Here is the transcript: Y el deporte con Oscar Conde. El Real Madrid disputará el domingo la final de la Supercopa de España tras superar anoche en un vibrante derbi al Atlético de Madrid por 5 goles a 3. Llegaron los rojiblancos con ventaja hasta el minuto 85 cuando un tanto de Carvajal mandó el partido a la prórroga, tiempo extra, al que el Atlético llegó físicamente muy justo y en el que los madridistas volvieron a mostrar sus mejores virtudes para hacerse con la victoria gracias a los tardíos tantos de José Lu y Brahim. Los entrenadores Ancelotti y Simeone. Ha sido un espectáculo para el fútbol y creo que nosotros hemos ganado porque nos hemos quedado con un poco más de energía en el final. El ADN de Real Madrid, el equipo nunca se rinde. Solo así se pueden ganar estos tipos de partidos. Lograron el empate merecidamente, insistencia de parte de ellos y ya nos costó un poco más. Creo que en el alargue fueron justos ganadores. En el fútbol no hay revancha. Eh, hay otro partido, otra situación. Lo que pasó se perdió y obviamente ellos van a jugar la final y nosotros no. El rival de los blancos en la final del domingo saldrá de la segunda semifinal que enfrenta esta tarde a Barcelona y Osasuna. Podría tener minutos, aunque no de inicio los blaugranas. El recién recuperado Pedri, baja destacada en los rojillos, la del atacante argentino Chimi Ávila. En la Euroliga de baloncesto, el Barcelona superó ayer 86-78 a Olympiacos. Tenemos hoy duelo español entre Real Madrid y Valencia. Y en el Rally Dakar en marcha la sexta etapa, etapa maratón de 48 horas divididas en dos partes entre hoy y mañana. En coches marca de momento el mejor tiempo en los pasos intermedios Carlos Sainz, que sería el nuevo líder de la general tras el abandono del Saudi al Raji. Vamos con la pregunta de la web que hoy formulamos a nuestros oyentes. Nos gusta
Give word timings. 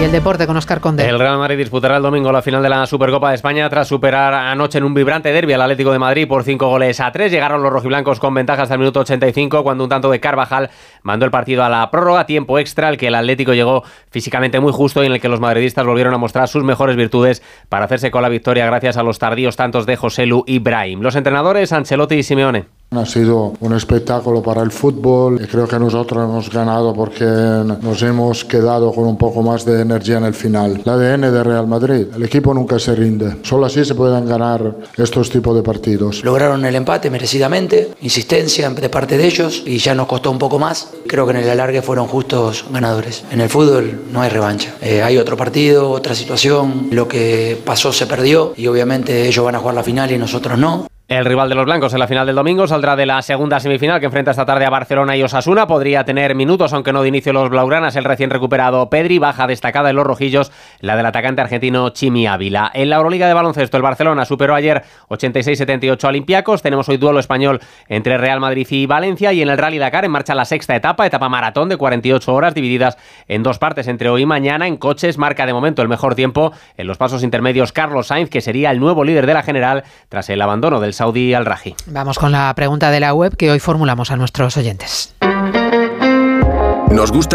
Y 0.00 0.02
el 0.02 0.12
deporte 0.12 0.46
con 0.46 0.56
Oscar 0.56 0.80
Conde. 0.80 1.06
El 1.06 1.18
Real 1.18 1.36
Madrid 1.36 1.58
disputará 1.58 1.98
el 1.98 2.02
domingo 2.02 2.32
la 2.32 2.40
final 2.40 2.62
de 2.62 2.70
la 2.70 2.86
Supercopa 2.86 3.28
de 3.28 3.34
España 3.34 3.68
tras 3.68 3.86
superar 3.86 4.32
anoche 4.32 4.78
en 4.78 4.84
un 4.84 4.94
vibrante 4.94 5.30
derbi 5.30 5.52
al 5.52 5.60
Atlético 5.60 5.92
de 5.92 5.98
Madrid 5.98 6.26
por 6.26 6.42
5 6.42 6.68
goles 6.68 7.00
a 7.00 7.12
3. 7.12 7.30
Llegaron 7.30 7.62
los 7.62 7.70
rojiblancos 7.70 8.18
con 8.18 8.32
ventaja 8.32 8.62
hasta 8.62 8.76
el 8.76 8.80
minuto 8.80 9.00
85 9.00 9.62
cuando 9.62 9.84
un 9.84 9.90
tanto 9.90 10.10
de 10.10 10.18
Carvajal 10.18 10.70
mandó 11.02 11.26
el 11.26 11.30
partido 11.30 11.64
a 11.64 11.68
la 11.68 11.90
prórroga, 11.90 12.24
tiempo 12.24 12.58
extra, 12.58 12.88
al 12.88 12.96
que 12.96 13.08
el 13.08 13.14
Atlético 13.14 13.52
llegó 13.52 13.84
físicamente 14.10 14.58
muy 14.58 14.72
justo 14.72 15.02
y 15.02 15.06
en 15.06 15.12
el 15.12 15.20
que 15.20 15.28
los 15.28 15.38
madridistas 15.38 15.84
volvieron 15.84 16.14
a 16.14 16.18
mostrar 16.18 16.48
sus 16.48 16.64
mejores 16.64 16.96
virtudes 16.96 17.42
para 17.68 17.84
hacerse 17.84 18.10
con 18.10 18.22
la 18.22 18.30
victoria 18.30 18.64
gracias 18.64 18.96
a 18.96 19.02
los 19.02 19.18
tardíos 19.18 19.56
tantos 19.56 19.84
de 19.84 19.96
José 19.96 20.24
Lu 20.24 20.44
y 20.46 20.60
Brahim. 20.60 21.02
Los 21.02 21.14
entrenadores 21.14 21.74
Ancelotti 21.74 22.14
y 22.14 22.22
Simeone. 22.22 22.79
Ha 22.92 23.06
sido 23.06 23.52
un 23.60 23.72
espectáculo 23.72 24.42
para 24.42 24.62
el 24.62 24.72
fútbol 24.72 25.40
y 25.40 25.46
creo 25.46 25.68
que 25.68 25.78
nosotros 25.78 26.24
hemos 26.24 26.50
ganado 26.50 26.92
porque 26.92 27.24
nos 27.24 28.02
hemos 28.02 28.44
quedado 28.44 28.92
con 28.92 29.04
un 29.04 29.16
poco 29.16 29.42
más 29.42 29.64
de 29.64 29.82
energía 29.82 30.18
en 30.18 30.24
el 30.24 30.34
final. 30.34 30.82
El 30.84 30.90
ADN 30.90 31.32
de 31.32 31.44
Real 31.44 31.68
Madrid, 31.68 32.08
el 32.12 32.24
equipo 32.24 32.52
nunca 32.52 32.80
se 32.80 32.96
rinde. 32.96 33.36
Solo 33.44 33.66
así 33.66 33.84
se 33.84 33.94
pueden 33.94 34.26
ganar 34.26 34.74
estos 34.96 35.30
tipos 35.30 35.54
de 35.54 35.62
partidos. 35.62 36.24
Lograron 36.24 36.64
el 36.64 36.74
empate 36.74 37.10
merecidamente, 37.10 37.90
insistencia 38.00 38.68
de 38.68 38.88
parte 38.88 39.16
de 39.16 39.24
ellos 39.24 39.62
y 39.64 39.78
ya 39.78 39.94
nos 39.94 40.08
costó 40.08 40.32
un 40.32 40.40
poco 40.40 40.58
más. 40.58 40.90
Creo 41.06 41.26
que 41.26 41.30
en 41.30 41.44
el 41.44 41.48
alargue 41.50 41.82
fueron 41.82 42.08
justos 42.08 42.64
ganadores. 42.72 43.22
En 43.30 43.40
el 43.40 43.48
fútbol 43.48 44.00
no 44.12 44.20
hay 44.20 44.30
revancha. 44.30 44.74
Eh, 44.82 45.00
hay 45.00 45.16
otro 45.16 45.36
partido, 45.36 45.90
otra 45.90 46.16
situación. 46.16 46.88
Lo 46.90 47.06
que 47.06 47.56
pasó 47.64 47.92
se 47.92 48.08
perdió 48.08 48.52
y 48.56 48.66
obviamente 48.66 49.28
ellos 49.28 49.44
van 49.44 49.54
a 49.54 49.60
jugar 49.60 49.76
la 49.76 49.84
final 49.84 50.10
y 50.10 50.18
nosotros 50.18 50.58
no. 50.58 50.88
El 51.10 51.24
rival 51.24 51.48
de 51.48 51.56
los 51.56 51.64
blancos 51.64 51.92
en 51.92 51.98
la 51.98 52.06
final 52.06 52.24
del 52.24 52.36
domingo 52.36 52.68
saldrá 52.68 52.94
de 52.94 53.04
la 53.04 53.20
segunda 53.20 53.58
semifinal 53.58 53.98
que 53.98 54.06
enfrenta 54.06 54.30
esta 54.30 54.46
tarde 54.46 54.64
a 54.64 54.70
Barcelona 54.70 55.16
y 55.16 55.24
Osasuna. 55.24 55.66
Podría 55.66 56.04
tener 56.04 56.36
minutos, 56.36 56.72
aunque 56.72 56.92
no 56.92 57.02
de 57.02 57.08
inicio 57.08 57.32
los 57.32 57.50
blaugranas. 57.50 57.96
El 57.96 58.04
recién 58.04 58.30
recuperado 58.30 58.88
Pedri, 58.90 59.18
baja 59.18 59.48
destacada 59.48 59.90
en 59.90 59.96
los 59.96 60.06
rojillos, 60.06 60.52
la 60.78 60.94
del 60.94 61.06
atacante 61.06 61.40
argentino 61.40 61.88
Chimi 61.88 62.28
Ávila. 62.28 62.70
En 62.74 62.90
la 62.90 62.98
Euroliga 62.98 63.26
de 63.26 63.34
baloncesto, 63.34 63.76
el 63.76 63.82
Barcelona 63.82 64.24
superó 64.24 64.54
ayer 64.54 64.84
86-78 65.08 66.04
a 66.04 66.08
Olympiacos. 66.10 66.62
Tenemos 66.62 66.88
hoy 66.88 66.96
duelo 66.96 67.18
español 67.18 67.58
entre 67.88 68.16
Real 68.16 68.38
Madrid 68.38 68.68
y 68.70 68.86
Valencia. 68.86 69.32
Y 69.32 69.42
en 69.42 69.48
el 69.48 69.58
Rally 69.58 69.78
Dakar 69.78 70.04
en 70.04 70.12
marcha 70.12 70.36
la 70.36 70.44
sexta 70.44 70.76
etapa, 70.76 71.08
etapa 71.08 71.28
maratón 71.28 71.68
de 71.70 71.76
48 71.76 72.32
horas 72.32 72.54
divididas 72.54 72.96
en 73.26 73.42
dos 73.42 73.58
partes 73.58 73.88
entre 73.88 74.10
hoy 74.10 74.22
y 74.22 74.26
mañana. 74.26 74.68
En 74.68 74.76
coches 74.76 75.18
marca 75.18 75.44
de 75.44 75.54
momento 75.54 75.82
el 75.82 75.88
mejor 75.88 76.14
tiempo 76.14 76.52
en 76.76 76.86
los 76.86 76.98
pasos 76.98 77.24
intermedios 77.24 77.72
Carlos 77.72 78.06
Sainz, 78.06 78.30
que 78.30 78.40
sería 78.40 78.70
el 78.70 78.78
nuevo 78.78 79.02
líder 79.02 79.26
de 79.26 79.34
la 79.34 79.42
general 79.42 79.82
tras 80.08 80.30
el 80.30 80.40
abandono 80.40 80.78
del 80.78 80.99
Saudi 81.00 81.32
al 81.32 81.46
Raji. 81.46 81.74
Vamos 81.86 82.18
con 82.18 82.30
la 82.30 82.52
pregunta 82.54 82.90
de 82.90 83.00
la 83.00 83.14
web 83.14 83.34
que 83.34 83.50
hoy 83.50 83.58
formulamos 83.58 84.10
a 84.10 84.16
nuestros 84.16 84.58
oyentes. 84.58 85.14
Nos 86.90 87.10
gusta 87.10 87.28